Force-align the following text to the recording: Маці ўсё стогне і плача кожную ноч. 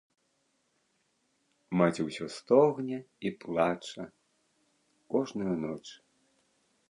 Маці 1.81 2.01
ўсё 2.05 2.25
стогне 2.37 2.97
і 3.29 3.35
плача 3.45 4.05
кожную 5.17 5.55
ноч. 5.67 5.81